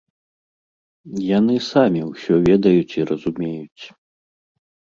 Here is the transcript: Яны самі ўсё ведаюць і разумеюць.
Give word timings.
Яны 1.37 1.55
самі 1.71 2.01
ўсё 2.11 2.33
ведаюць 2.49 2.97
і 2.99 3.07
разумеюць. 3.13 3.83